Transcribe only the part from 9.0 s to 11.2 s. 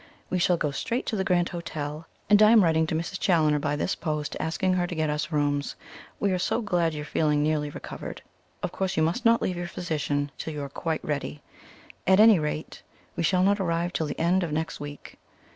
must not leave your physician till you are quite